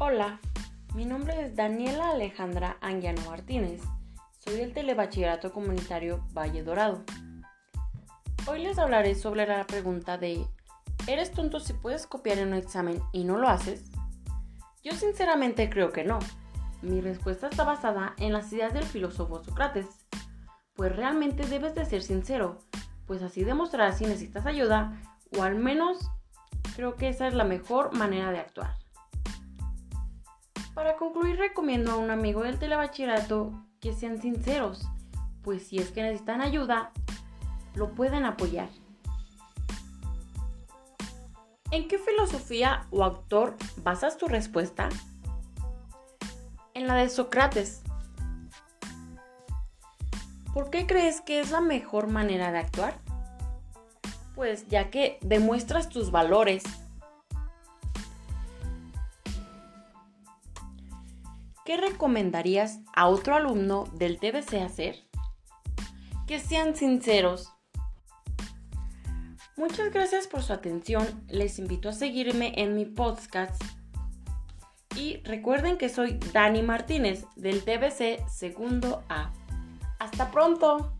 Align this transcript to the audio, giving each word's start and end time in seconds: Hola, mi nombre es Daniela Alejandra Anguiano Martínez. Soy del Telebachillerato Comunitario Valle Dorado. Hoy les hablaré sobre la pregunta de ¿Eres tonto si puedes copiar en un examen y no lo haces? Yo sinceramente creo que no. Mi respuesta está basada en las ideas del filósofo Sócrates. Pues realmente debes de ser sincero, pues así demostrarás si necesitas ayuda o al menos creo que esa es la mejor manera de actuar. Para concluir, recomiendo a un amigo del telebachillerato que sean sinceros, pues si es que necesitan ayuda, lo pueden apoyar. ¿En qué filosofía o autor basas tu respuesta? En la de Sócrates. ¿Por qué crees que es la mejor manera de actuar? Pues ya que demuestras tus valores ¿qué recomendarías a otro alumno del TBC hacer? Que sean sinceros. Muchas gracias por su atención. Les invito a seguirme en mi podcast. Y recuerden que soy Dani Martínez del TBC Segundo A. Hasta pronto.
Hola, 0.00 0.38
mi 0.94 1.04
nombre 1.04 1.44
es 1.44 1.56
Daniela 1.56 2.10
Alejandra 2.10 2.76
Anguiano 2.80 3.20
Martínez. 3.22 3.82
Soy 4.38 4.54
del 4.54 4.72
Telebachillerato 4.72 5.52
Comunitario 5.52 6.24
Valle 6.32 6.62
Dorado. 6.62 7.02
Hoy 8.46 8.62
les 8.62 8.78
hablaré 8.78 9.16
sobre 9.16 9.44
la 9.44 9.66
pregunta 9.66 10.16
de 10.16 10.46
¿Eres 11.08 11.32
tonto 11.32 11.58
si 11.58 11.72
puedes 11.72 12.06
copiar 12.06 12.38
en 12.38 12.48
un 12.48 12.54
examen 12.54 13.02
y 13.12 13.24
no 13.24 13.38
lo 13.38 13.48
haces? 13.48 13.90
Yo 14.84 14.92
sinceramente 14.92 15.68
creo 15.68 15.90
que 15.90 16.04
no. 16.04 16.20
Mi 16.80 17.00
respuesta 17.00 17.48
está 17.48 17.64
basada 17.64 18.14
en 18.18 18.32
las 18.32 18.52
ideas 18.52 18.72
del 18.72 18.84
filósofo 18.84 19.42
Sócrates. 19.42 20.06
Pues 20.74 20.94
realmente 20.94 21.44
debes 21.44 21.74
de 21.74 21.84
ser 21.84 22.04
sincero, 22.04 22.58
pues 23.08 23.20
así 23.22 23.42
demostrarás 23.42 23.98
si 23.98 24.04
necesitas 24.04 24.46
ayuda 24.46 24.96
o 25.36 25.42
al 25.42 25.56
menos 25.56 26.08
creo 26.76 26.94
que 26.94 27.08
esa 27.08 27.26
es 27.26 27.34
la 27.34 27.42
mejor 27.42 27.96
manera 27.96 28.30
de 28.30 28.38
actuar. 28.38 28.76
Para 30.78 30.96
concluir, 30.96 31.36
recomiendo 31.36 31.90
a 31.90 31.96
un 31.96 32.12
amigo 32.12 32.44
del 32.44 32.56
telebachillerato 32.56 33.50
que 33.80 33.94
sean 33.94 34.22
sinceros, 34.22 34.86
pues 35.42 35.66
si 35.66 35.78
es 35.78 35.90
que 35.90 36.04
necesitan 36.04 36.40
ayuda, 36.40 36.92
lo 37.74 37.96
pueden 37.96 38.24
apoyar. 38.24 38.68
¿En 41.72 41.88
qué 41.88 41.98
filosofía 41.98 42.86
o 42.92 43.02
autor 43.02 43.56
basas 43.78 44.18
tu 44.18 44.28
respuesta? 44.28 44.88
En 46.74 46.86
la 46.86 46.94
de 46.94 47.08
Sócrates. 47.08 47.82
¿Por 50.54 50.70
qué 50.70 50.86
crees 50.86 51.20
que 51.20 51.40
es 51.40 51.50
la 51.50 51.60
mejor 51.60 52.06
manera 52.06 52.52
de 52.52 52.58
actuar? 52.58 53.00
Pues 54.36 54.68
ya 54.68 54.90
que 54.90 55.18
demuestras 55.22 55.88
tus 55.88 56.12
valores 56.12 56.62
¿qué 61.68 61.76
recomendarías 61.76 62.80
a 62.94 63.08
otro 63.08 63.34
alumno 63.34 63.84
del 63.92 64.18
TBC 64.18 64.54
hacer? 64.64 65.04
Que 66.26 66.40
sean 66.40 66.74
sinceros. 66.74 67.52
Muchas 69.54 69.92
gracias 69.92 70.26
por 70.28 70.42
su 70.42 70.54
atención. 70.54 71.06
Les 71.28 71.58
invito 71.58 71.90
a 71.90 71.92
seguirme 71.92 72.54
en 72.56 72.74
mi 72.74 72.86
podcast. 72.86 73.62
Y 74.96 75.18
recuerden 75.24 75.76
que 75.76 75.90
soy 75.90 76.18
Dani 76.32 76.62
Martínez 76.62 77.26
del 77.36 77.62
TBC 77.62 78.26
Segundo 78.30 79.04
A. 79.10 79.34
Hasta 79.98 80.30
pronto. 80.30 80.97